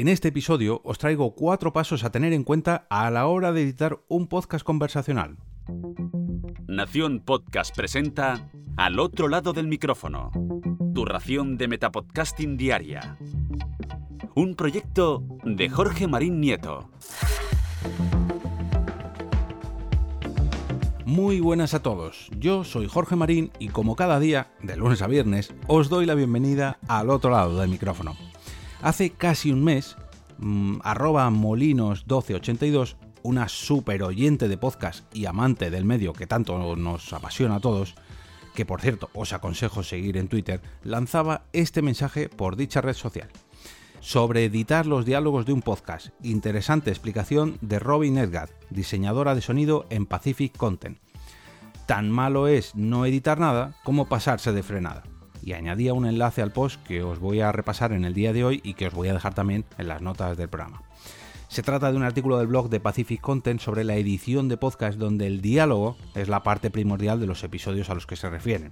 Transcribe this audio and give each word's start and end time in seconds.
En 0.00 0.08
este 0.08 0.28
episodio 0.28 0.80
os 0.82 0.96
traigo 0.96 1.34
cuatro 1.34 1.74
pasos 1.74 2.04
a 2.04 2.10
tener 2.10 2.32
en 2.32 2.42
cuenta 2.42 2.86
a 2.88 3.10
la 3.10 3.26
hora 3.26 3.52
de 3.52 3.60
editar 3.60 4.00
un 4.08 4.28
podcast 4.28 4.64
conversacional. 4.64 5.36
Nación 6.66 7.20
Podcast 7.20 7.76
presenta 7.76 8.48
Al 8.78 8.98
otro 8.98 9.28
lado 9.28 9.52
del 9.52 9.68
micrófono, 9.68 10.30
tu 10.94 11.04
ración 11.04 11.58
de 11.58 11.68
Metapodcasting 11.68 12.56
Diaria. 12.56 13.18
Un 14.34 14.54
proyecto 14.54 15.22
de 15.44 15.68
Jorge 15.68 16.08
Marín 16.08 16.40
Nieto. 16.40 16.88
Muy 21.04 21.40
buenas 21.40 21.74
a 21.74 21.82
todos, 21.82 22.30
yo 22.38 22.64
soy 22.64 22.88
Jorge 22.88 23.16
Marín 23.16 23.50
y 23.58 23.68
como 23.68 23.96
cada 23.96 24.18
día, 24.18 24.50
de 24.62 24.78
lunes 24.78 25.02
a 25.02 25.08
viernes, 25.08 25.54
os 25.66 25.90
doy 25.90 26.06
la 26.06 26.14
bienvenida 26.14 26.78
al 26.88 27.10
otro 27.10 27.30
lado 27.30 27.58
del 27.60 27.68
micrófono. 27.68 28.16
Hace 28.82 29.10
casi 29.10 29.52
un 29.52 29.62
mes, 29.62 29.96
mmm, 30.38 30.78
arroba 30.82 31.28
molinos1282, 31.28 32.96
una 33.22 33.46
super 33.48 34.02
oyente 34.02 34.48
de 34.48 34.56
podcast 34.56 35.04
y 35.14 35.26
amante 35.26 35.70
del 35.70 35.84
medio 35.84 36.14
que 36.14 36.26
tanto 36.26 36.76
nos 36.76 37.12
apasiona 37.12 37.56
a 37.56 37.60
todos, 37.60 37.94
que 38.54 38.64
por 38.64 38.80
cierto 38.80 39.10
os 39.12 39.34
aconsejo 39.34 39.82
seguir 39.82 40.16
en 40.16 40.28
Twitter, 40.28 40.62
lanzaba 40.82 41.42
este 41.52 41.82
mensaje 41.82 42.30
por 42.30 42.56
dicha 42.56 42.80
red 42.80 42.94
social. 42.94 43.28
Sobre 44.00 44.46
editar 44.46 44.86
los 44.86 45.04
diálogos 45.04 45.44
de 45.44 45.52
un 45.52 45.60
podcast. 45.60 46.08
Interesante 46.22 46.88
explicación 46.88 47.58
de 47.60 47.80
Robin 47.80 48.16
Edgar, 48.16 48.48
diseñadora 48.70 49.34
de 49.34 49.42
sonido 49.42 49.84
en 49.90 50.06
Pacific 50.06 50.56
Content. 50.56 50.98
Tan 51.84 52.10
malo 52.10 52.48
es 52.48 52.74
no 52.74 53.04
editar 53.04 53.38
nada 53.38 53.74
como 53.84 54.08
pasarse 54.08 54.52
de 54.52 54.62
frenada. 54.62 55.02
Y 55.42 55.52
añadía 55.52 55.94
un 55.94 56.06
enlace 56.06 56.42
al 56.42 56.52
post 56.52 56.82
que 56.82 57.02
os 57.02 57.18
voy 57.18 57.40
a 57.40 57.52
repasar 57.52 57.92
en 57.92 58.04
el 58.04 58.14
día 58.14 58.32
de 58.32 58.44
hoy 58.44 58.60
y 58.62 58.74
que 58.74 58.86
os 58.86 58.94
voy 58.94 59.08
a 59.08 59.14
dejar 59.14 59.34
también 59.34 59.64
en 59.78 59.88
las 59.88 60.02
notas 60.02 60.36
del 60.36 60.48
programa. 60.48 60.82
Se 61.48 61.64
trata 61.64 61.90
de 61.90 61.96
un 61.96 62.04
artículo 62.04 62.38
del 62.38 62.46
blog 62.46 62.70
de 62.70 62.78
Pacific 62.78 63.20
Content 63.20 63.60
sobre 63.60 63.82
la 63.82 63.96
edición 63.96 64.48
de 64.48 64.56
podcast 64.56 64.98
donde 64.98 65.26
el 65.26 65.40
diálogo 65.40 65.96
es 66.14 66.28
la 66.28 66.44
parte 66.44 66.70
primordial 66.70 67.18
de 67.18 67.26
los 67.26 67.42
episodios 67.42 67.90
a 67.90 67.94
los 67.94 68.06
que 68.06 68.14
se 68.14 68.30
refieren. 68.30 68.70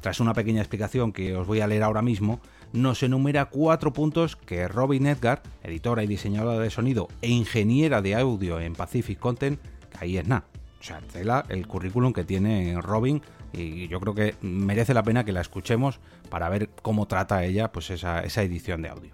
Tras 0.00 0.18
una 0.18 0.34
pequeña 0.34 0.60
explicación 0.60 1.12
que 1.12 1.36
os 1.36 1.46
voy 1.46 1.60
a 1.60 1.68
leer 1.68 1.84
ahora 1.84 2.02
mismo, 2.02 2.40
nos 2.72 3.04
enumera 3.04 3.44
cuatro 3.44 3.92
puntos 3.92 4.34
que 4.34 4.66
Robin 4.66 5.06
Edgar, 5.06 5.42
editora 5.62 6.02
y 6.02 6.08
diseñadora 6.08 6.58
de 6.58 6.70
sonido 6.70 7.06
e 7.22 7.28
ingeniera 7.28 8.02
de 8.02 8.16
audio 8.16 8.58
en 8.58 8.72
Pacific 8.72 9.18
Content, 9.18 9.60
ahí 10.00 10.18
es 10.18 10.26
nada. 10.26 10.49
O 10.80 10.82
sea, 10.82 11.00
tela 11.00 11.44
el 11.48 11.66
currículum 11.66 12.12
que 12.12 12.24
tiene 12.24 12.80
Robin 12.80 13.20
y 13.52 13.88
yo 13.88 14.00
creo 14.00 14.14
que 14.14 14.36
merece 14.40 14.94
la 14.94 15.02
pena 15.02 15.24
que 15.24 15.32
la 15.32 15.40
escuchemos 15.40 16.00
para 16.30 16.48
ver 16.48 16.70
cómo 16.82 17.06
trata 17.06 17.44
ella 17.44 17.70
pues 17.70 17.90
esa, 17.90 18.20
esa 18.20 18.42
edición 18.42 18.82
de 18.82 18.88
audio. 18.88 19.10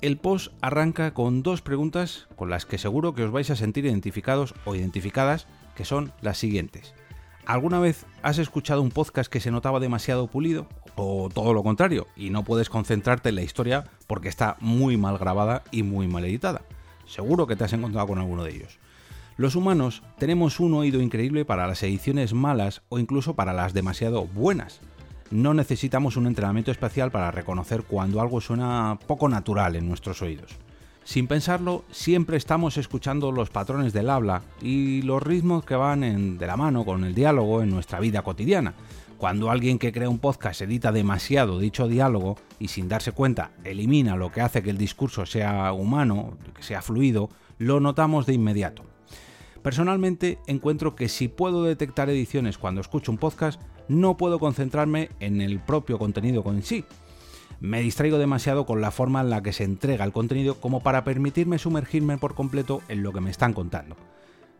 El 0.00 0.18
post 0.18 0.52
arranca 0.60 1.14
con 1.14 1.42
dos 1.42 1.62
preguntas 1.62 2.28
con 2.36 2.50
las 2.50 2.66
que 2.66 2.78
seguro 2.78 3.14
que 3.14 3.24
os 3.24 3.32
vais 3.32 3.50
a 3.50 3.56
sentir 3.56 3.86
identificados 3.86 4.54
o 4.64 4.74
identificadas, 4.74 5.46
que 5.74 5.84
son 5.84 6.12
las 6.20 6.38
siguientes. 6.38 6.94
¿Alguna 7.46 7.78
vez 7.78 8.04
has 8.22 8.38
escuchado 8.38 8.82
un 8.82 8.90
podcast 8.90 9.30
que 9.30 9.40
se 9.40 9.50
notaba 9.50 9.80
demasiado 9.80 10.26
pulido? 10.26 10.66
O 10.96 11.28
todo 11.32 11.54
lo 11.54 11.62
contrario, 11.62 12.06
y 12.16 12.30
no 12.30 12.44
puedes 12.44 12.68
concentrarte 12.68 13.28
en 13.28 13.36
la 13.36 13.42
historia 13.42 13.84
porque 14.06 14.28
está 14.28 14.56
muy 14.60 14.96
mal 14.96 15.16
grabada 15.16 15.62
y 15.70 15.82
muy 15.82 16.08
mal 16.08 16.24
editada. 16.24 16.62
Seguro 17.06 17.46
que 17.46 17.56
te 17.56 17.64
has 17.64 17.72
encontrado 17.72 18.08
con 18.08 18.18
alguno 18.18 18.42
de 18.42 18.54
ellos. 18.54 18.78
Los 19.38 19.54
humanos 19.54 20.02
tenemos 20.18 20.60
un 20.60 20.72
oído 20.72 21.02
increíble 21.02 21.44
para 21.44 21.66
las 21.66 21.82
ediciones 21.82 22.32
malas 22.32 22.80
o 22.88 22.98
incluso 22.98 23.34
para 23.34 23.52
las 23.52 23.74
demasiado 23.74 24.26
buenas. 24.26 24.80
No 25.30 25.52
necesitamos 25.52 26.16
un 26.16 26.26
entrenamiento 26.26 26.70
especial 26.70 27.10
para 27.10 27.30
reconocer 27.30 27.82
cuando 27.82 28.22
algo 28.22 28.40
suena 28.40 28.98
poco 29.06 29.28
natural 29.28 29.76
en 29.76 29.86
nuestros 29.86 30.22
oídos. 30.22 30.52
Sin 31.04 31.26
pensarlo, 31.26 31.84
siempre 31.90 32.38
estamos 32.38 32.78
escuchando 32.78 33.30
los 33.30 33.50
patrones 33.50 33.92
del 33.92 34.08
habla 34.08 34.40
y 34.62 35.02
los 35.02 35.22
ritmos 35.22 35.66
que 35.66 35.76
van 35.76 36.38
de 36.38 36.46
la 36.46 36.56
mano 36.56 36.86
con 36.86 37.04
el 37.04 37.14
diálogo 37.14 37.60
en 37.60 37.68
nuestra 37.68 38.00
vida 38.00 38.22
cotidiana. 38.22 38.72
Cuando 39.18 39.50
alguien 39.50 39.78
que 39.78 39.92
crea 39.92 40.08
un 40.08 40.18
podcast 40.18 40.62
edita 40.62 40.92
demasiado 40.92 41.58
dicho 41.58 41.88
diálogo 41.88 42.38
y 42.58 42.68
sin 42.68 42.88
darse 42.88 43.12
cuenta 43.12 43.50
elimina 43.64 44.16
lo 44.16 44.32
que 44.32 44.40
hace 44.40 44.62
que 44.62 44.70
el 44.70 44.78
discurso 44.78 45.26
sea 45.26 45.74
humano, 45.74 46.38
que 46.54 46.62
sea 46.62 46.80
fluido, 46.80 47.28
lo 47.58 47.80
notamos 47.80 48.24
de 48.24 48.32
inmediato. 48.32 48.95
Personalmente 49.66 50.38
encuentro 50.46 50.94
que 50.94 51.08
si 51.08 51.26
puedo 51.26 51.64
detectar 51.64 52.08
ediciones 52.08 52.56
cuando 52.56 52.80
escucho 52.80 53.10
un 53.10 53.18
podcast, 53.18 53.60
no 53.88 54.16
puedo 54.16 54.38
concentrarme 54.38 55.08
en 55.18 55.40
el 55.40 55.58
propio 55.58 55.98
contenido 55.98 56.44
con 56.44 56.62
sí, 56.62 56.84
me 57.58 57.80
distraigo 57.80 58.16
demasiado 58.16 58.64
con 58.64 58.80
la 58.80 58.92
forma 58.92 59.22
en 59.22 59.30
la 59.30 59.42
que 59.42 59.52
se 59.52 59.64
entrega 59.64 60.04
el 60.04 60.12
contenido 60.12 60.60
como 60.60 60.84
para 60.84 61.02
permitirme 61.02 61.58
sumergirme 61.58 62.16
por 62.16 62.36
completo 62.36 62.80
en 62.86 63.02
lo 63.02 63.12
que 63.12 63.20
me 63.20 63.30
están 63.32 63.54
contando. 63.54 63.96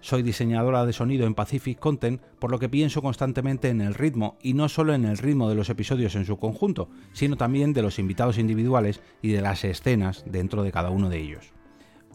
Soy 0.01 0.25
diseñadora 0.25 0.85
de 0.85 0.93
sonido 0.93 1.29
en 1.29 1.37
Pacific 1.37 1.79
Content, 1.79 2.21
por 2.41 2.51
lo 2.51 2.59
que 2.59 2.69
pienso 2.69 3.01
constantemente 3.01 3.69
en 3.69 3.83
el 3.83 3.95
ritmo, 3.95 4.37
y 4.43 4.55
no 4.55 4.69
solo 4.69 4.93
en 4.93 5.05
el 5.05 5.19
ritmo 5.19 5.49
de 5.49 5.55
los 5.55 5.71
episodios 5.71 6.17
en 6.17 6.25
su 6.25 6.37
conjunto, 6.37 6.89
sino 7.13 7.37
también 7.37 7.75
de 7.75 7.83
los 7.83 8.01
invitados 8.01 8.39
individuales 8.39 9.01
y 9.23 9.31
de 9.31 9.41
las 9.41 9.63
escenas 9.63 10.25
dentro 10.27 10.65
de 10.65 10.73
cada 10.73 10.91
uno 10.91 11.09
de 11.09 11.21
ellos. 11.21 11.56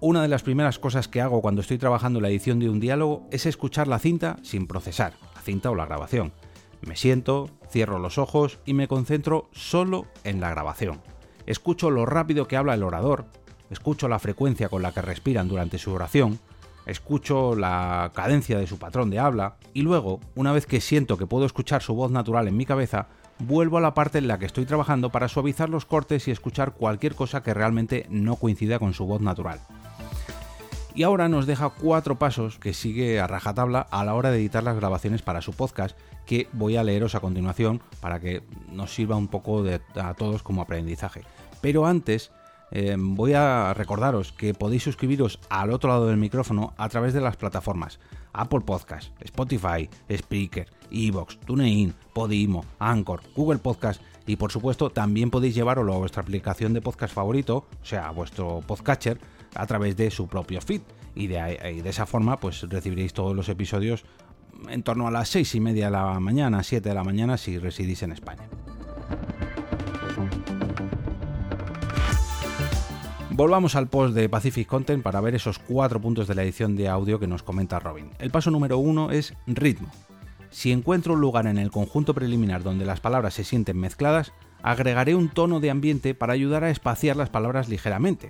Una 0.03 0.23
de 0.23 0.27
las 0.27 0.41
primeras 0.41 0.79
cosas 0.79 1.07
que 1.07 1.21
hago 1.21 1.43
cuando 1.43 1.61
estoy 1.61 1.77
trabajando 1.77 2.21
la 2.21 2.29
edición 2.29 2.57
de 2.57 2.71
un 2.71 2.79
diálogo 2.79 3.27
es 3.29 3.45
escuchar 3.45 3.87
la 3.87 3.99
cinta 3.99 4.37
sin 4.41 4.65
procesar, 4.65 5.13
la 5.35 5.41
cinta 5.41 5.69
o 5.69 5.75
la 5.75 5.85
grabación. 5.85 6.33
Me 6.81 6.95
siento, 6.95 7.51
cierro 7.69 7.99
los 7.99 8.17
ojos 8.17 8.57
y 8.65 8.73
me 8.73 8.87
concentro 8.87 9.47
solo 9.51 10.07
en 10.23 10.41
la 10.41 10.49
grabación. 10.49 11.01
Escucho 11.45 11.91
lo 11.91 12.07
rápido 12.07 12.47
que 12.47 12.57
habla 12.57 12.73
el 12.73 12.81
orador, 12.81 13.25
escucho 13.69 14.07
la 14.07 14.17
frecuencia 14.17 14.69
con 14.69 14.81
la 14.81 14.91
que 14.91 15.03
respiran 15.03 15.47
durante 15.47 15.77
su 15.77 15.93
oración, 15.93 16.39
escucho 16.87 17.55
la 17.55 18.11
cadencia 18.15 18.57
de 18.57 18.65
su 18.65 18.79
patrón 18.79 19.11
de 19.11 19.19
habla 19.19 19.57
y 19.71 19.83
luego, 19.83 20.19
una 20.33 20.51
vez 20.51 20.65
que 20.65 20.81
siento 20.81 21.15
que 21.15 21.27
puedo 21.27 21.45
escuchar 21.45 21.83
su 21.83 21.93
voz 21.93 22.09
natural 22.09 22.47
en 22.47 22.57
mi 22.57 22.65
cabeza, 22.65 23.09
vuelvo 23.37 23.77
a 23.77 23.81
la 23.81 23.93
parte 23.93 24.17
en 24.17 24.27
la 24.27 24.39
que 24.39 24.47
estoy 24.47 24.65
trabajando 24.65 25.11
para 25.11 25.27
suavizar 25.27 25.69
los 25.69 25.85
cortes 25.85 26.27
y 26.27 26.31
escuchar 26.31 26.73
cualquier 26.73 27.13
cosa 27.13 27.43
que 27.43 27.53
realmente 27.53 28.07
no 28.09 28.35
coincida 28.37 28.79
con 28.79 28.95
su 28.95 29.05
voz 29.05 29.21
natural. 29.21 29.59
Y 30.93 31.03
ahora 31.03 31.29
nos 31.29 31.45
deja 31.45 31.69
cuatro 31.69 32.19
pasos 32.19 32.59
que 32.59 32.73
sigue 32.73 33.19
a 33.19 33.27
rajatabla 33.27 33.79
a 33.79 34.03
la 34.03 34.13
hora 34.13 34.29
de 34.31 34.39
editar 34.39 34.63
las 34.63 34.75
grabaciones 34.75 35.21
para 35.21 35.41
su 35.41 35.53
podcast, 35.53 35.97
que 36.25 36.47
voy 36.51 36.75
a 36.75 36.83
leeros 36.83 37.15
a 37.15 37.21
continuación 37.21 37.81
para 38.01 38.19
que 38.19 38.43
nos 38.71 38.93
sirva 38.93 39.15
un 39.15 39.27
poco 39.27 39.63
a 39.95 40.13
todos 40.15 40.43
como 40.43 40.61
aprendizaje. 40.61 41.21
Pero 41.61 41.85
antes, 41.85 42.31
eh, 42.71 42.95
voy 42.97 43.33
a 43.33 43.73
recordaros 43.73 44.31
que 44.31 44.53
podéis 44.53 44.83
suscribiros 44.83 45.39
al 45.49 45.71
otro 45.71 45.89
lado 45.89 46.07
del 46.07 46.17
micrófono 46.17 46.73
a 46.77 46.89
través 46.89 47.13
de 47.13 47.21
las 47.21 47.35
plataformas 47.35 47.99
Apple 48.33 48.61
Podcast, 48.61 49.11
Spotify, 49.21 49.89
Spreaker, 50.09 50.67
Evox, 50.89 51.37
TuneIn, 51.39 51.93
Podimo, 52.13 52.65
Anchor, 52.79 53.21
Google 53.35 53.59
Podcast 53.59 54.01
y 54.31 54.37
por 54.37 54.49
supuesto 54.49 54.89
también 54.89 55.29
podéis 55.29 55.55
llevarlo 55.55 55.93
a 55.93 55.97
vuestra 55.97 56.21
aplicación 56.21 56.71
de 56.71 56.79
podcast 56.79 57.13
favorito, 57.13 57.65
o 57.81 57.85
sea, 57.85 58.07
a 58.07 58.11
vuestro 58.11 58.61
podcatcher, 58.65 59.19
a 59.55 59.67
través 59.67 59.97
de 59.97 60.09
su 60.09 60.27
propio 60.27 60.61
feed. 60.61 60.79
Y 61.15 61.27
de, 61.27 61.81
esa 61.83 62.05
forma 62.05 62.37
pues 62.37 62.61
recibiréis 62.69 63.11
todos 63.11 63.35
los 63.35 63.49
episodios 63.49 64.05
en 64.69 64.83
torno 64.83 65.05
a 65.05 65.11
las 65.11 65.27
6 65.27 65.55
y 65.55 65.59
media 65.59 65.85
de 65.87 65.91
la 65.91 66.17
mañana, 66.21 66.63
7 66.63 66.87
de 66.87 66.95
la 66.95 67.03
mañana 67.03 67.35
si 67.35 67.59
residís 67.59 68.03
en 68.03 68.13
España. 68.13 68.47
Volvamos 73.31 73.75
al 73.75 73.89
post 73.89 74.15
de 74.15 74.29
Pacific 74.29 74.65
Content 74.65 75.03
para 75.03 75.19
ver 75.19 75.35
esos 75.35 75.59
cuatro 75.59 75.99
puntos 75.99 76.29
de 76.29 76.35
la 76.35 76.43
edición 76.43 76.77
de 76.77 76.87
audio 76.87 77.19
que 77.19 77.27
nos 77.27 77.43
comenta 77.43 77.79
Robin. 77.79 78.11
El 78.17 78.31
paso 78.31 78.49
número 78.49 78.77
uno 78.77 79.11
es 79.11 79.33
ritmo. 79.45 79.91
Si 80.51 80.71
encuentro 80.71 81.13
un 81.13 81.21
lugar 81.21 81.47
en 81.47 81.57
el 81.57 81.71
conjunto 81.71 82.13
preliminar 82.13 82.61
donde 82.61 82.85
las 82.85 82.99
palabras 82.99 83.33
se 83.33 83.43
sienten 83.43 83.79
mezcladas, 83.79 84.33
agregaré 84.61 85.15
un 85.15 85.29
tono 85.29 85.59
de 85.59 85.71
ambiente 85.71 86.13
para 86.13 86.33
ayudar 86.33 86.63
a 86.63 86.69
espaciar 86.69 87.15
las 87.15 87.29
palabras 87.29 87.69
ligeramente. 87.69 88.29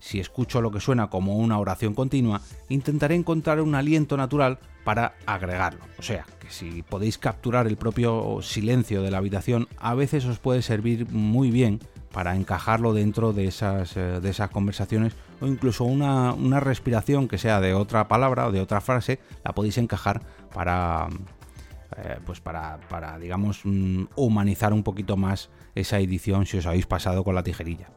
Si 0.00 0.18
escucho 0.18 0.60
lo 0.60 0.70
que 0.70 0.80
suena 0.80 1.10
como 1.10 1.36
una 1.36 1.58
oración 1.58 1.94
continua, 1.94 2.40
intentaré 2.68 3.14
encontrar 3.14 3.60
un 3.60 3.74
aliento 3.74 4.16
natural 4.16 4.58
para 4.82 5.14
agregarlo. 5.26 5.84
O 5.98 6.02
sea, 6.02 6.26
que 6.40 6.50
si 6.50 6.82
podéis 6.82 7.18
capturar 7.18 7.66
el 7.66 7.76
propio 7.76 8.38
silencio 8.42 9.02
de 9.02 9.10
la 9.10 9.18
habitación, 9.18 9.68
a 9.78 9.94
veces 9.94 10.24
os 10.24 10.38
puede 10.38 10.62
servir 10.62 11.06
muy 11.10 11.50
bien 11.50 11.80
para 12.12 12.34
encajarlo 12.34 12.92
dentro 12.92 13.32
de 13.32 13.46
esas, 13.46 13.96
eh, 13.96 14.20
de 14.20 14.30
esas 14.30 14.50
conversaciones 14.50 15.14
o 15.40 15.46
incluso 15.46 15.84
una, 15.84 16.34
respiración 16.60 17.28
que 17.28 17.38
sea 17.38 17.60
de 17.60 17.74
otra 17.74 18.08
palabra 18.08 18.48
o 18.48 18.52
de 18.52 18.60
otra 18.60 18.80
frase, 18.80 19.20
la 19.44 19.52
podéis 19.52 19.78
encajar 19.78 20.22
para, 20.52 21.08
eh, 21.96 22.18
pues 22.24 22.40
para, 22.40 22.78
para, 22.88 23.18
digamos, 23.18 23.60
mm, 23.64 24.04
humanizar 24.16 24.72
un 24.72 24.82
poquito 24.82 25.16
más 25.16 25.50
esa 25.74 25.98
edición 25.98 26.46
si 26.46 26.58
os 26.58 26.66
habéis 26.66 26.86
pasado 26.86 27.24
con 27.24 27.34
la 27.34 27.42
tijerilla. 27.42 27.88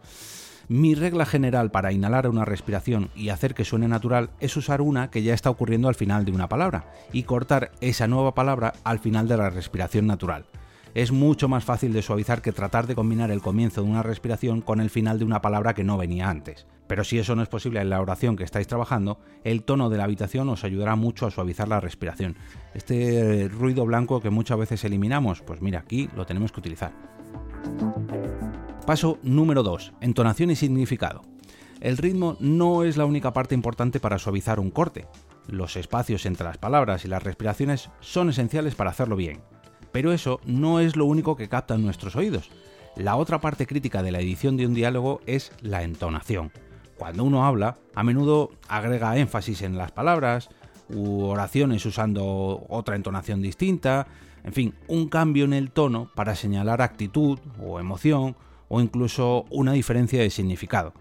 Mi 0.69 0.95
regla 0.95 1.25
general 1.25 1.71
para 1.71 1.91
inhalar 1.91 2.29
una 2.29 2.45
respiración 2.45 3.09
y 3.15 3.29
hacer 3.29 3.53
que 3.53 3.65
suene 3.65 3.89
natural 3.89 4.29
es 4.39 4.55
usar 4.55 4.81
una 4.81 5.11
que 5.11 5.21
ya 5.21 5.33
está 5.33 5.49
ocurriendo 5.49 5.89
al 5.89 5.95
final 5.95 6.23
de 6.23 6.31
una 6.31 6.47
palabra 6.47 6.85
y 7.11 7.23
cortar 7.23 7.71
esa 7.81 8.07
nueva 8.07 8.33
palabra 8.33 8.73
al 8.85 8.99
final 8.99 9.27
de 9.27 9.37
la 9.37 9.49
respiración 9.49 10.07
natural. 10.07 10.45
Es 10.95 11.11
mucho 11.11 11.49
más 11.49 11.65
fácil 11.65 11.91
de 11.91 12.01
suavizar 12.01 12.41
que 12.41 12.53
tratar 12.53 12.87
de 12.87 12.95
combinar 12.95 13.29
el 13.29 13.41
comienzo 13.41 13.83
de 13.83 13.89
una 13.89 14.03
respiración 14.03 14.61
con 14.61 14.79
el 14.79 14.89
final 14.89 15.19
de 15.19 15.25
una 15.25 15.41
palabra 15.41 15.73
que 15.73 15.83
no 15.83 15.97
venía 15.97 16.29
antes. 16.29 16.65
Pero 16.87 17.03
si 17.03 17.19
eso 17.19 17.35
no 17.35 17.43
es 17.43 17.49
posible 17.49 17.81
en 17.81 17.89
la 17.89 18.01
oración 18.01 18.35
que 18.35 18.43
estáis 18.43 18.67
trabajando, 18.67 19.19
el 19.43 19.63
tono 19.63 19.89
de 19.89 19.97
la 19.97 20.03
habitación 20.03 20.49
os 20.49 20.63
ayudará 20.63 20.95
mucho 20.95 21.25
a 21.25 21.31
suavizar 21.31 21.67
la 21.67 21.79
respiración. 21.79 22.35
Este 22.73 23.47
ruido 23.47 23.85
blanco 23.85 24.21
que 24.21 24.29
muchas 24.29 24.57
veces 24.57 24.83
eliminamos, 24.83 25.41
pues 25.41 25.61
mira, 25.61 25.79
aquí 25.79 26.09
lo 26.15 26.25
tenemos 26.25 26.51
que 26.51 26.59
utilizar. 26.59 26.91
Paso 28.85 29.17
número 29.23 29.63
2. 29.63 29.93
Entonación 30.01 30.51
y 30.51 30.55
significado. 30.55 31.21
El 31.79 31.97
ritmo 31.97 32.37
no 32.39 32.83
es 32.83 32.97
la 32.97 33.05
única 33.05 33.33
parte 33.33 33.55
importante 33.55 33.99
para 33.99 34.19
suavizar 34.19 34.59
un 34.59 34.71
corte. 34.71 35.07
Los 35.47 35.75
espacios 35.75 36.25
entre 36.25 36.45
las 36.45 36.57
palabras 36.57 37.05
y 37.05 37.07
las 37.07 37.23
respiraciones 37.23 37.89
son 37.99 38.29
esenciales 38.29 38.75
para 38.75 38.89
hacerlo 38.89 39.15
bien. 39.15 39.41
Pero 39.91 40.11
eso 40.11 40.39
no 40.45 40.79
es 40.79 40.95
lo 40.95 41.05
único 41.05 41.35
que 41.35 41.49
captan 41.49 41.81
nuestros 41.81 42.15
oídos. 42.15 42.49
La 42.95 43.15
otra 43.15 43.41
parte 43.41 43.67
crítica 43.67 44.03
de 44.03 44.11
la 44.11 44.19
edición 44.19 44.55
de 44.55 44.65
un 44.67 44.73
diálogo 44.73 45.21
es 45.25 45.51
la 45.61 45.83
entonación. 45.83 46.51
Cuando 47.03 47.25
uno 47.25 47.45
habla, 47.45 47.75
a 47.95 48.03
menudo 48.05 48.51
agrega 48.69 49.17
énfasis 49.17 49.61
en 49.63 49.77
las 49.77 49.91
palabras, 49.91 50.47
u 50.87 51.23
oraciones 51.25 51.85
usando 51.85 52.65
otra 52.69 52.95
entonación 52.95 53.41
distinta, 53.41 54.07
en 54.45 54.53
fin, 54.53 54.75
un 54.87 55.09
cambio 55.09 55.43
en 55.43 55.51
el 55.51 55.71
tono 55.71 56.09
para 56.15 56.33
señalar 56.37 56.81
actitud 56.81 57.39
o 57.61 57.81
emoción 57.81 58.37
o 58.69 58.79
incluso 58.79 59.43
una 59.49 59.73
diferencia 59.73 60.21
de 60.21 60.29
significado. 60.29 60.93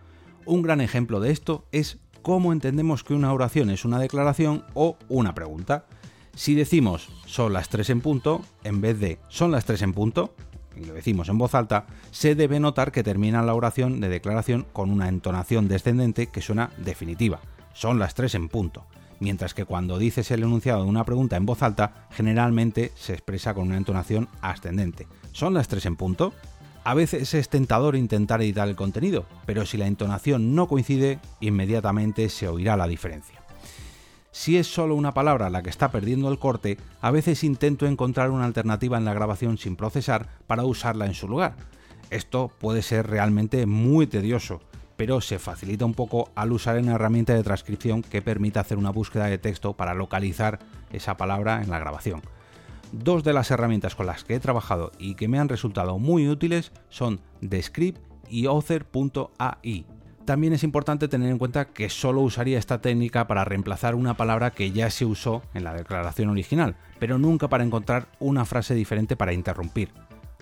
Un 0.45 0.63
gran 0.63 0.81
ejemplo 0.81 1.21
de 1.21 1.31
esto 1.31 1.67
es 1.71 2.01
cómo 2.21 2.53
entendemos 2.53 3.05
que 3.05 3.15
una 3.15 3.33
oración 3.33 3.71
es 3.71 3.85
una 3.85 4.01
declaración 4.01 4.65
o 4.75 4.97
una 5.09 5.37
pregunta. 5.37 5.87
Si 6.35 6.57
decimos 6.57 7.11
son 7.27 7.53
las 7.53 7.69
tres 7.69 7.91
en 7.91 8.01
punto, 8.01 8.43
en 8.65 8.81
vez 8.81 8.99
de 8.99 9.21
son 9.29 9.53
las 9.53 9.67
tres 9.67 9.83
en 9.83 9.93
punto, 9.93 10.35
y 10.77 10.85
lo 10.85 10.95
decimos 10.95 11.29
en 11.29 11.39
voz 11.39 11.55
alta, 11.55 11.87
se 12.11 12.35
debe 12.35 12.61
notar 12.61 12.93
que 12.93 13.03
termina 13.03 13.43
la 13.43 13.55
oración 13.55 14.01
de 14.01 14.09
declaración 14.09 14.67
con 14.73 14.91
una 14.91 15.09
entonación 15.09 15.69
descendente 15.69 16.29
que 16.29 16.41
suena 16.41 16.71
definitiva. 16.79 17.41
Son 17.75 17.99
las 17.99 18.15
tres 18.15 18.35
en 18.35 18.49
punto. 18.49 18.85
Mientras 19.21 19.55
que 19.55 19.65
cuando 19.65 19.99
dices 19.99 20.31
el 20.31 20.43
enunciado 20.43 20.83
de 20.83 20.89
una 20.89 21.05
pregunta 21.05 21.37
en 21.37 21.47
voz 21.47 21.63
alta, 21.63 22.09
generalmente 22.11 22.93
se 22.97 23.13
expresa 23.13 23.55
con 23.55 23.69
una 23.69 23.77
entonación 23.77 24.29
ascendente. 24.41 25.07
¿Son 25.33 25.55
las 25.55 25.69
tres 25.69 25.87
en 25.87 25.97
punto? 25.97 26.33
A 26.85 26.95
veces 26.95 27.33
es 27.35 27.49
tentador 27.49 27.95
intentar 27.95 28.43
editar 28.43 28.69
el 28.69 28.75
contenido, 28.75 29.25
pero 29.47 29.65
si 29.65 29.77
la 29.77 29.87
entonación 29.87 30.57
no 30.57 30.67
coincide, 30.67 31.21
inmediatamente 31.41 32.29
se 32.29 32.49
oirá 32.49 32.77
la 32.77 32.89
diferencia. 32.89 33.42
Si 34.33 34.57
es 34.57 34.67
solo 34.67 34.95
una 34.95 35.13
palabra 35.13 35.51
la 35.51 35.63
que 35.63 35.69
está 35.69 35.91
perdiendo 35.91 36.31
el 36.31 36.39
corte, 36.39 36.79
a 37.03 37.11
veces 37.11 37.45
intento 37.45 37.87
encontrar 37.87 38.31
una 38.31 38.47
alternativa 38.47 38.97
en 38.97 39.05
la 39.05 39.13
grabación 39.13 39.59
sin 39.59 39.77
procesar 39.77 40.27
para 40.47 40.65
usarla 40.65 41.05
en 41.05 41.13
su 41.13 41.29
lugar. 41.29 41.55
Esto 42.09 42.51
puede 42.59 42.81
ser 42.81 43.09
realmente 43.09 43.67
muy 43.67 44.07
tedioso, 44.07 44.61
pero 44.97 45.21
se 45.21 45.39
facilita 45.39 45.85
un 45.85 45.93
poco 45.93 46.31
al 46.35 46.53
usar 46.53 46.79
una 46.79 46.95
herramienta 46.95 47.35
de 47.35 47.43
transcripción 47.43 48.03
que 48.03 48.23
permite 48.23 48.59
hacer 48.59 48.79
una 48.79 48.91
búsqueda 48.91 49.27
de 49.27 49.37
texto 49.37 49.75
para 49.75 49.93
localizar 49.93 50.61
esa 50.93 51.19
palabra 51.19 51.63
en 51.63 51.69
la 51.69 51.79
grabación. 51.79 52.23
Dos 52.91 53.25
de 53.25 53.35
las 53.35 53.51
herramientas 53.51 53.95
con 53.95 54.07
las 54.07 54.25
que 54.25 54.35
he 54.35 54.41
trabajado 54.41 54.93
y 54.99 55.15
que 55.15 55.29
me 55.29 55.39
han 55.39 55.51
resultado 55.51 55.99
muy 55.99 56.29
útiles 56.29 56.73
son 56.89 57.21
Descript 57.43 58.01
y 58.31 58.47
Author.ai. 58.47 59.85
También 60.25 60.53
es 60.53 60.63
importante 60.63 61.09
tener 61.09 61.31
en 61.31 61.39
cuenta 61.39 61.65
que 61.65 61.91
solo 61.91 62.21
usaría 62.21 62.59
esta 62.59 62.81
técnica 62.81 63.27
para 63.27 63.45
reemplazar 63.45 63.97
una 63.97 64.17
palabra 64.17 64.53
que 64.53 64.71
ya 64.71 64.89
se 64.89 65.05
usó 65.05 65.43
en 65.53 65.65
la 65.65 65.75
declaración 65.75 66.29
original, 66.29 66.77
pero 67.01 67.19
nunca 67.19 67.49
para 67.49 67.65
encontrar 67.65 68.07
una 68.21 68.45
frase 68.45 68.75
diferente 68.75 69.17
para 69.17 69.33
interrumpir. 69.33 69.91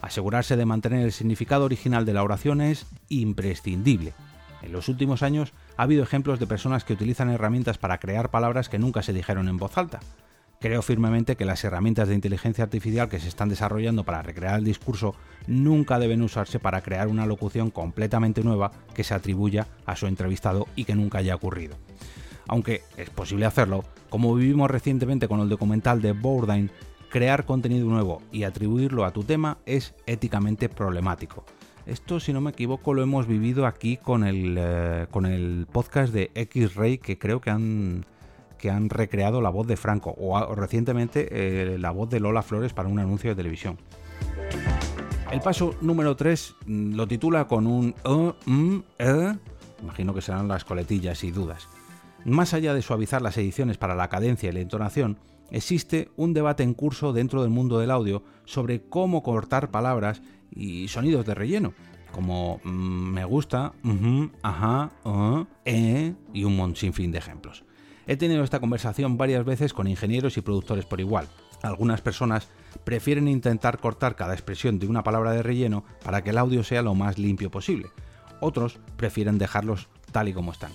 Asegurarse 0.02 0.56
de 0.56 0.66
mantener 0.66 1.04
el 1.04 1.12
significado 1.12 1.64
original 1.64 2.04
de 2.04 2.12
la 2.12 2.22
oración 2.22 2.60
es 2.60 2.86
imprescindible. 3.08 4.12
En 4.60 4.72
los 4.72 4.88
últimos 4.88 5.22
años 5.22 5.54
ha 5.78 5.84
habido 5.84 6.02
ejemplos 6.02 6.38
de 6.38 6.46
personas 6.46 6.84
que 6.84 6.92
utilizan 6.92 7.30
herramientas 7.30 7.78
para 7.78 7.98
crear 7.98 8.30
palabras 8.30 8.68
que 8.68 8.78
nunca 8.78 9.02
se 9.02 9.14
dijeron 9.14 9.48
en 9.48 9.56
voz 9.56 9.78
alta. 9.78 10.00
Creo 10.62 10.82
firmemente 10.82 11.36
que 11.36 11.46
las 11.46 11.64
herramientas 11.64 12.06
de 12.08 12.14
inteligencia 12.14 12.64
artificial 12.64 13.08
que 13.08 13.18
se 13.18 13.28
están 13.28 13.48
desarrollando 13.48 14.04
para 14.04 14.20
recrear 14.20 14.58
el 14.58 14.64
discurso 14.66 15.14
nunca 15.46 15.98
deben 15.98 16.20
usarse 16.20 16.58
para 16.58 16.82
crear 16.82 17.08
una 17.08 17.24
locución 17.24 17.70
completamente 17.70 18.44
nueva 18.44 18.70
que 18.92 19.02
se 19.02 19.14
atribuya 19.14 19.68
a 19.86 19.96
su 19.96 20.06
entrevistado 20.06 20.66
y 20.76 20.84
que 20.84 20.94
nunca 20.94 21.16
haya 21.16 21.34
ocurrido. 21.34 21.78
Aunque 22.46 22.82
es 22.98 23.08
posible 23.08 23.46
hacerlo, 23.46 23.84
como 24.10 24.34
vivimos 24.34 24.70
recientemente 24.70 25.28
con 25.28 25.40
el 25.40 25.48
documental 25.48 26.02
de 26.02 26.12
Bourdain, 26.12 26.70
crear 27.08 27.46
contenido 27.46 27.88
nuevo 27.88 28.20
y 28.30 28.42
atribuirlo 28.42 29.06
a 29.06 29.14
tu 29.14 29.24
tema 29.24 29.56
es 29.64 29.94
éticamente 30.04 30.68
problemático. 30.68 31.46
Esto, 31.86 32.20
si 32.20 32.34
no 32.34 32.42
me 32.42 32.50
equivoco, 32.50 32.92
lo 32.92 33.02
hemos 33.02 33.26
vivido 33.26 33.64
aquí 33.64 33.96
con 33.96 34.24
el, 34.24 34.56
eh, 34.58 35.06
con 35.10 35.24
el 35.24 35.66
podcast 35.72 36.12
de 36.12 36.30
X-Ray, 36.34 36.98
que 36.98 37.16
creo 37.16 37.40
que 37.40 37.48
han 37.48 38.04
que 38.60 38.70
han 38.70 38.90
recreado 38.90 39.40
la 39.40 39.50
voz 39.50 39.66
de 39.66 39.76
Franco 39.76 40.14
o, 40.18 40.54
recientemente 40.54 41.28
eh, 41.30 41.78
la 41.78 41.90
voz 41.90 42.10
de 42.10 42.20
Lola 42.20 42.42
Flores 42.42 42.72
para 42.72 42.88
un 42.88 42.98
anuncio 42.98 43.30
de 43.30 43.36
televisión. 43.36 43.78
El 45.32 45.40
paso 45.40 45.74
número 45.80 46.16
3 46.16 46.56
mm, 46.66 46.94
lo 46.94 47.06
titula 47.06 47.46
con 47.46 47.66
un 47.66 47.94
uh, 48.04 48.32
mm, 48.44 48.82
eh, 48.98 49.36
imagino 49.82 50.12
que 50.12 50.20
serán 50.20 50.48
las 50.48 50.64
coletillas 50.64 51.24
y 51.24 51.30
dudas. 51.30 51.68
Más 52.24 52.52
allá 52.52 52.74
de 52.74 52.82
suavizar 52.82 53.22
las 53.22 53.38
ediciones 53.38 53.78
para 53.78 53.94
la 53.94 54.08
cadencia 54.08 54.50
y 54.50 54.52
la 54.52 54.60
entonación, 54.60 55.18
existe 55.50 56.10
un 56.16 56.34
debate 56.34 56.62
en 56.62 56.74
curso 56.74 57.12
dentro 57.12 57.42
del 57.42 57.50
mundo 57.50 57.78
del 57.78 57.90
audio 57.90 58.22
sobre 58.44 58.82
cómo 58.82 59.22
cortar 59.22 59.70
palabras 59.70 60.20
y 60.50 60.88
sonidos 60.88 61.24
de 61.24 61.34
relleno, 61.34 61.72
como 62.12 62.60
mm, 62.64 62.70
me 62.70 63.24
gusta, 63.24 63.72
ajá, 64.42 64.90
eh, 65.64 66.14
y 66.34 66.44
un 66.44 66.76
sinfín 66.76 67.12
de 67.12 67.18
ejemplos. 67.18 67.64
He 68.10 68.16
tenido 68.16 68.42
esta 68.42 68.58
conversación 68.58 69.16
varias 69.16 69.44
veces 69.44 69.72
con 69.72 69.86
ingenieros 69.86 70.36
y 70.36 70.40
productores 70.40 70.84
por 70.84 70.98
igual. 70.98 71.28
Algunas 71.62 72.00
personas 72.00 72.48
prefieren 72.82 73.28
intentar 73.28 73.78
cortar 73.78 74.16
cada 74.16 74.32
expresión 74.32 74.80
de 74.80 74.88
una 74.88 75.04
palabra 75.04 75.30
de 75.30 75.44
relleno 75.44 75.84
para 76.02 76.24
que 76.24 76.30
el 76.30 76.38
audio 76.38 76.64
sea 76.64 76.82
lo 76.82 76.96
más 76.96 77.18
limpio 77.18 77.52
posible. 77.52 77.86
Otros 78.40 78.80
prefieren 78.96 79.38
dejarlos 79.38 79.88
tal 80.10 80.26
y 80.26 80.32
como 80.32 80.50
están. 80.50 80.72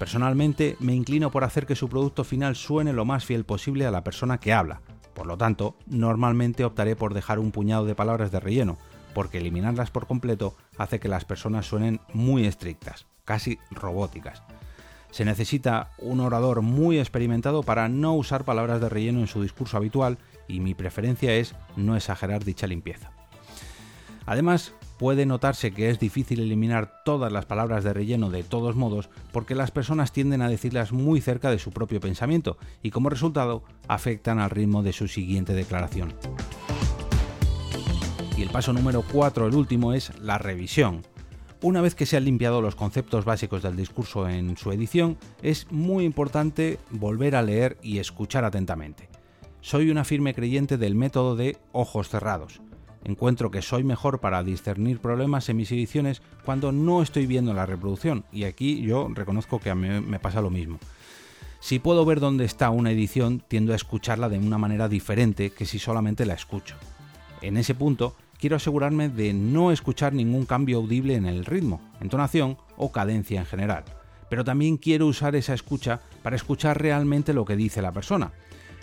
Personalmente 0.00 0.76
me 0.80 0.96
inclino 0.96 1.30
por 1.30 1.44
hacer 1.44 1.64
que 1.64 1.76
su 1.76 1.88
producto 1.88 2.24
final 2.24 2.56
suene 2.56 2.92
lo 2.92 3.04
más 3.04 3.24
fiel 3.24 3.44
posible 3.44 3.86
a 3.86 3.92
la 3.92 4.02
persona 4.02 4.40
que 4.40 4.52
habla. 4.52 4.80
Por 5.14 5.26
lo 5.28 5.38
tanto, 5.38 5.76
normalmente 5.86 6.64
optaré 6.64 6.96
por 6.96 7.14
dejar 7.14 7.38
un 7.38 7.52
puñado 7.52 7.84
de 7.84 7.94
palabras 7.94 8.32
de 8.32 8.40
relleno, 8.40 8.78
porque 9.14 9.38
eliminarlas 9.38 9.92
por 9.92 10.08
completo 10.08 10.56
hace 10.76 10.98
que 10.98 11.06
las 11.06 11.24
personas 11.24 11.66
suenen 11.66 12.00
muy 12.12 12.46
estrictas, 12.46 13.06
casi 13.24 13.60
robóticas. 13.70 14.42
Se 15.14 15.24
necesita 15.24 15.92
un 15.98 16.18
orador 16.18 16.60
muy 16.60 16.98
experimentado 16.98 17.62
para 17.62 17.88
no 17.88 18.14
usar 18.14 18.44
palabras 18.44 18.80
de 18.80 18.88
relleno 18.88 19.20
en 19.20 19.28
su 19.28 19.42
discurso 19.42 19.76
habitual 19.76 20.18
y 20.48 20.58
mi 20.58 20.74
preferencia 20.74 21.32
es 21.36 21.54
no 21.76 21.94
exagerar 21.94 22.42
dicha 22.42 22.66
limpieza. 22.66 23.12
Además, 24.26 24.74
puede 24.98 25.24
notarse 25.24 25.70
que 25.70 25.88
es 25.88 26.00
difícil 26.00 26.40
eliminar 26.40 27.04
todas 27.04 27.30
las 27.30 27.46
palabras 27.46 27.84
de 27.84 27.92
relleno 27.92 28.28
de 28.28 28.42
todos 28.42 28.74
modos 28.74 29.08
porque 29.30 29.54
las 29.54 29.70
personas 29.70 30.10
tienden 30.10 30.42
a 30.42 30.48
decirlas 30.48 30.90
muy 30.90 31.20
cerca 31.20 31.48
de 31.48 31.60
su 31.60 31.70
propio 31.70 32.00
pensamiento 32.00 32.58
y 32.82 32.90
como 32.90 33.08
resultado 33.08 33.62
afectan 33.86 34.40
al 34.40 34.50
ritmo 34.50 34.82
de 34.82 34.92
su 34.92 35.06
siguiente 35.06 35.52
declaración. 35.52 36.12
Y 38.36 38.42
el 38.42 38.50
paso 38.50 38.72
número 38.72 39.04
4, 39.12 39.46
el 39.46 39.54
último, 39.54 39.92
es 39.92 40.10
la 40.18 40.38
revisión. 40.38 41.02
Una 41.62 41.80
vez 41.80 41.94
que 41.94 42.06
se 42.06 42.16
han 42.16 42.24
limpiado 42.24 42.60
los 42.60 42.74
conceptos 42.74 43.24
básicos 43.24 43.62
del 43.62 43.76
discurso 43.76 44.28
en 44.28 44.56
su 44.56 44.70
edición, 44.70 45.16
es 45.42 45.70
muy 45.70 46.04
importante 46.04 46.78
volver 46.90 47.36
a 47.36 47.42
leer 47.42 47.78
y 47.82 47.98
escuchar 47.98 48.44
atentamente. 48.44 49.08
Soy 49.60 49.90
una 49.90 50.04
firme 50.04 50.34
creyente 50.34 50.76
del 50.76 50.94
método 50.94 51.36
de 51.36 51.56
ojos 51.72 52.10
cerrados. 52.10 52.60
Encuentro 53.02 53.50
que 53.50 53.62
soy 53.62 53.84
mejor 53.84 54.20
para 54.20 54.42
discernir 54.42 54.98
problemas 54.98 55.48
en 55.48 55.56
mis 55.56 55.72
ediciones 55.72 56.22
cuando 56.44 56.72
no 56.72 57.02
estoy 57.02 57.26
viendo 57.26 57.54
la 57.54 57.66
reproducción, 57.66 58.24
y 58.32 58.44
aquí 58.44 58.82
yo 58.82 59.08
reconozco 59.14 59.58
que 59.58 59.70
a 59.70 59.74
mí 59.74 59.88
me 60.00 60.18
pasa 60.18 60.42
lo 60.42 60.50
mismo. 60.50 60.78
Si 61.60 61.78
puedo 61.78 62.04
ver 62.04 62.20
dónde 62.20 62.44
está 62.44 62.68
una 62.68 62.90
edición, 62.90 63.42
tiendo 63.46 63.72
a 63.72 63.76
escucharla 63.76 64.28
de 64.28 64.38
una 64.38 64.58
manera 64.58 64.86
diferente 64.86 65.50
que 65.50 65.64
si 65.64 65.78
solamente 65.78 66.26
la 66.26 66.34
escucho. 66.34 66.76
En 67.40 67.56
ese 67.56 67.74
punto, 67.74 68.16
quiero 68.44 68.56
asegurarme 68.56 69.08
de 69.08 69.32
no 69.32 69.72
escuchar 69.72 70.12
ningún 70.12 70.44
cambio 70.44 70.76
audible 70.76 71.14
en 71.14 71.24
el 71.24 71.46
ritmo, 71.46 71.80
entonación 72.02 72.58
o 72.76 72.92
cadencia 72.92 73.40
en 73.40 73.46
general. 73.46 73.84
Pero 74.28 74.44
también 74.44 74.76
quiero 74.76 75.06
usar 75.06 75.34
esa 75.34 75.54
escucha 75.54 76.02
para 76.22 76.36
escuchar 76.36 76.78
realmente 76.78 77.32
lo 77.32 77.46
que 77.46 77.56
dice 77.56 77.80
la 77.80 77.92
persona. 77.92 78.32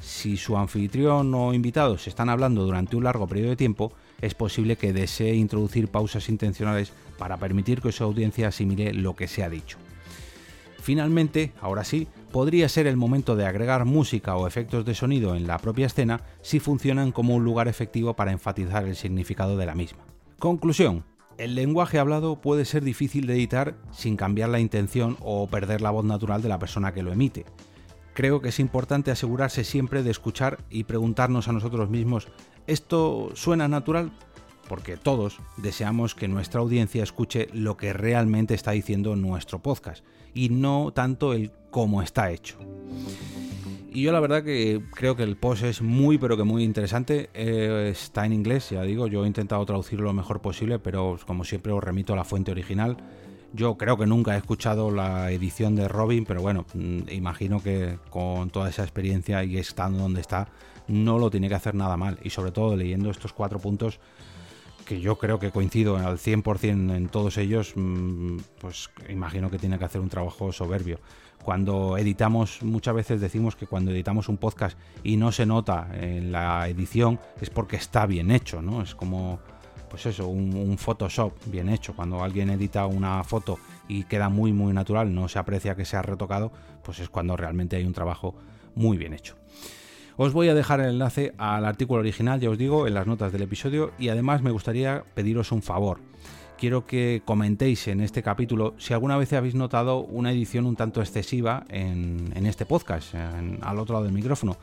Si 0.02 0.36
su 0.36 0.58
anfitrión 0.58 1.32
o 1.36 1.54
invitados 1.54 2.08
están 2.08 2.30
hablando 2.30 2.64
durante 2.64 2.96
un 2.96 3.04
largo 3.04 3.28
periodo 3.28 3.52
de 3.52 3.56
tiempo, 3.56 3.94
es 4.20 4.34
posible 4.34 4.78
que 4.78 4.94
desee 4.94 5.36
introducir 5.36 5.90
pausas 5.90 6.28
intencionales 6.30 6.92
para 7.20 7.38
permitir 7.38 7.82
que 7.82 7.92
su 7.92 8.04
audiencia 8.04 8.48
asimile 8.48 8.96
lo 8.96 9.16
que 9.16 9.28
se 9.28 9.44
ha 9.44 9.50
dicho. 9.52 9.78
Finalmente, 10.80 11.52
ahora 11.62 11.84
sí, 11.84 12.08
podría 12.32 12.70
ser 12.70 12.88
el 12.88 12.98
momento 12.98 13.36
de 13.36 13.46
agregar 13.46 13.86
música 13.86 14.36
o 14.36 14.48
efectos 14.48 14.86
de 14.86 14.96
sonido 14.96 15.36
en 15.36 15.48
la 15.48 15.58
propia 15.58 15.88
escena 15.88 16.22
si 16.42 16.60
funcionan 16.60 17.12
como 17.12 17.36
un 17.36 17.44
lugar 17.44 17.68
efectivo 17.68 18.16
para 18.16 18.32
enfatizar 18.32 18.86
el 18.86 18.96
significado 18.96 19.58
de 19.58 19.66
la 19.66 19.76
misma. 19.76 20.04
Conclusión. 20.40 21.04
El 21.38 21.56
lenguaje 21.56 21.98
hablado 21.98 22.42
puede 22.42 22.66
ser 22.66 22.84
difícil 22.84 23.26
de 23.26 23.34
editar 23.34 23.76
sin 23.92 24.16
cambiar 24.16 24.50
la 24.50 24.60
intención 24.60 25.18
o 25.22 25.48
perder 25.48 25.82
la 25.82 25.90
voz 25.90 26.06
natural 26.06 26.42
de 26.42 26.50
la 26.50 26.60
persona 26.60 26.94
que 26.94 27.04
lo 27.04 27.12
emite. 27.12 27.46
Creo 28.14 28.42
que 28.42 28.50
es 28.50 28.60
importante 28.60 29.10
asegurarse 29.12 29.64
siempre 29.64 30.04
de 30.04 30.12
escuchar 30.12 30.60
y 30.70 30.84
preguntarnos 30.84 31.48
a 31.48 31.54
nosotros 31.54 31.90
mismos, 31.90 32.28
¿esto 32.68 33.32
suena 33.34 33.68
natural? 33.68 34.12
Porque 34.72 34.96
todos 34.96 35.40
deseamos 35.58 36.16
que 36.16 36.30
nuestra 36.30 36.62
audiencia 36.62 37.04
escuche 37.04 37.50
lo 37.52 37.76
que 37.76 37.92
realmente 37.92 38.54
está 38.54 38.72
diciendo 38.72 39.18
nuestro 39.18 39.60
podcast 39.60 40.02
y 40.34 40.48
no 40.48 40.94
tanto 40.94 41.34
el 41.34 41.52
cómo 41.72 42.02
está 42.02 42.32
hecho. 42.32 42.56
Y 43.92 44.04
yo 44.04 44.14
la 44.14 44.22
verdad 44.22 44.46
que 44.46 44.82
creo 44.94 45.18
que 45.18 45.24
el 45.24 45.36
post 45.36 45.64
es 45.64 45.82
muy 45.82 46.18
pero 46.18 46.38
que 46.38 46.46
muy 46.46 46.64
interesante. 46.64 47.30
Eh, 47.34 47.90
está 47.92 48.26
en 48.26 48.32
inglés, 48.32 48.70
ya 48.70 48.84
digo, 48.84 49.08
yo 49.08 49.26
he 49.26 49.28
intentado 49.28 49.66
traducirlo 49.66 50.06
lo 50.06 50.14
mejor 50.14 50.40
posible, 50.40 50.80
pero 50.80 51.20
como 51.28 51.44
siempre 51.44 51.74
os 51.74 51.84
remito 51.84 52.14
a 52.14 52.16
la 52.16 52.24
fuente 52.24 52.52
original. 52.52 52.96
Yo 53.52 53.78
creo 53.78 53.98
que 53.98 54.06
nunca 54.06 54.36
he 54.36 54.38
escuchado 54.38 54.90
la 54.90 55.32
edición 55.32 55.76
de 55.76 55.90
Robin, 55.90 56.24
pero 56.24 56.42
bueno, 56.42 56.66
mm, 56.74 57.10
imagino 57.12 57.62
que 57.62 58.00
con 58.10 58.50
toda 58.52 58.70
esa 58.70 58.84
experiencia 58.84 59.44
y 59.44 59.58
estando 59.58 60.00
donde 60.00 60.22
está, 60.22 60.48
no 60.88 61.20
lo 61.20 61.30
tiene 61.30 61.50
que 61.50 61.56
hacer 61.56 61.76
nada 61.76 61.98
mal. 61.98 62.20
Y 62.24 62.30
sobre 62.30 62.54
todo 62.54 62.78
leyendo 62.78 63.10
estos 63.10 63.34
cuatro 63.34 63.60
puntos, 63.60 64.00
que 64.86 65.00
yo 65.00 65.18
creo 65.18 65.40
que 65.40 65.52
coincido 65.52 65.98
al 65.98 66.18
100% 66.18 66.96
en 66.96 67.08
todos 67.10 67.38
ellos, 67.38 67.74
mm, 67.76 68.38
pues 68.60 68.90
imagino 69.10 69.50
que 69.50 69.58
tiene 69.58 69.78
que 69.80 69.86
hacer 69.86 70.02
un 70.02 70.10
trabajo 70.10 70.52
soberbio. 70.52 71.00
Cuando 71.44 71.98
editamos, 71.98 72.62
muchas 72.62 72.94
veces 72.94 73.20
decimos 73.20 73.56
que 73.56 73.66
cuando 73.66 73.92
editamos 73.92 74.30
un 74.30 74.38
podcast 74.38 74.78
y 75.04 75.18
no 75.18 75.32
se 75.32 75.46
nota 75.46 75.88
en 75.94 76.32
la 76.32 76.68
edición 76.68 77.20
es 77.42 77.50
porque 77.50 77.78
está 77.78 78.06
bien 78.06 78.30
hecho, 78.30 78.62
¿no? 78.62 78.84
Es 78.84 78.94
como, 78.94 79.40
pues 79.90 80.06
eso, 80.06 80.28
un, 80.28 80.78
Photoshop 80.78 81.34
bien 81.48 81.70
hecho. 81.70 81.96
Cuando 81.96 82.24
alguien 82.24 82.52
edita 82.52 82.86
una 82.86 83.24
foto 83.24 83.58
y 83.88 84.04
queda 84.04 84.30
muy, 84.30 84.54
muy 84.54 84.72
natural, 84.72 85.14
no 85.14 85.28
se 85.28 85.40
aprecia 85.40 85.76
que 85.76 85.86
sea 85.86 86.04
retocado, 86.04 86.52
pues 86.84 87.00
es 87.00 87.10
cuando 87.10 87.36
realmente 87.36 87.76
hay 87.76 87.86
un 87.86 87.94
trabajo 87.94 88.36
muy 88.76 88.98
bien 88.98 89.14
hecho. 89.14 89.36
Os 90.18 90.34
voy 90.34 90.50
a 90.50 90.54
dejar 90.54 90.80
el 90.82 90.90
enlace 90.90 91.34
al 91.38 91.66
artículo 91.66 92.02
original, 92.02 92.40
ya 92.40 92.50
os 92.50 92.58
digo, 92.58 92.88
en 92.88 92.94
las 92.94 93.08
notas 93.08 93.32
del 93.32 93.44
episodio 93.44 93.92
y 93.98 94.10
además 94.10 94.42
me 94.42 94.52
gustaría 94.52 95.04
pediros 95.16 95.52
un 95.52 95.62
favor 95.62 96.00
quiero 96.62 96.86
que 96.86 97.24
comentéis 97.26 97.88
en 97.88 98.02
este 98.02 98.22
capítulo 98.22 98.76
si 98.78 98.94
alguna 98.94 99.18
vez 99.18 99.34
habéis 99.34 99.56
notado 99.56 100.02
una 100.02 100.32
edición 100.32 100.68
un 100.68 100.76
tanto 100.76 101.02
excesiva 101.02 101.66
en, 101.70 102.46
este 102.46 102.68
podcast, 102.68 103.16
al 103.16 103.80
otro 103.80 103.94
lado 103.94 104.06
del 104.06 104.14
micrófono. 104.14 104.58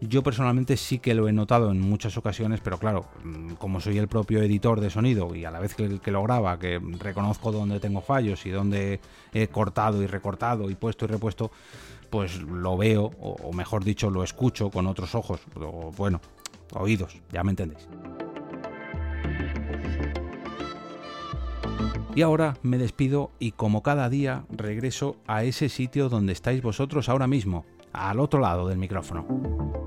Yo 0.00 0.22
personalmente 0.22 0.78
sí 0.78 0.98
que 0.98 1.12
lo 1.12 1.28
he 1.28 1.32
notado 1.32 1.70
en 1.70 1.78
muchas 1.78 2.16
ocasiones, 2.16 2.60
pero 2.60 2.78
claro, 2.78 3.04
mm, 3.22 3.52
como 3.52 3.80
soy 3.80 3.98
el 3.98 4.08
propio 4.08 4.42
editor 4.42 4.80
de 4.80 4.88
sonido 4.88 5.34
y 5.34 5.44
a 5.44 5.50
la 5.50 5.60
vez 5.60 5.74
que, 5.74 6.00
que 6.00 6.10
lo 6.10 6.22
graba, 6.22 6.58
que 6.58 6.80
reconozco 6.98 7.52
dónde 7.52 7.80
tengo 7.80 8.00
fallos 8.00 8.46
y 8.46 8.50
dónde 8.50 9.00
he 9.34 9.46
cortado 9.48 10.02
y 10.02 10.06
recortado 10.06 10.70
y 10.70 10.74
puesto 10.74 11.04
y 11.04 11.08
repuesto, 11.08 11.50
pues 12.12 12.42
lo 12.42 12.76
veo, 12.76 13.10
o, 13.20 13.52
mejor 13.54 13.84
dicho, 13.84 14.10
lo 14.10 14.22
escucho 14.22 14.70
con 14.70 14.86
otros 14.86 15.14
ojos, 15.14 15.40
o 15.54 15.90
bueno, 15.96 16.20
oídos, 16.74 17.16
ya 17.32 17.42
me 17.42 17.52
entendéis. 17.52 17.88
Y 22.14 22.20
ahora 22.20 22.58
me 22.62 22.76
despido 22.76 23.30
y 23.38 23.52
como 23.52 23.82
cada 23.82 24.10
día 24.10 24.44
regreso 24.50 25.16
a 25.26 25.44
ese 25.44 25.70
sitio 25.70 26.10
donde 26.10 26.34
estáis 26.34 26.60
vosotros 26.60 27.08
ahora 27.08 27.26
mismo, 27.26 27.64
al 27.94 28.20
otro 28.20 28.40
lado 28.40 28.68
del 28.68 28.76
micrófono. 28.76 29.81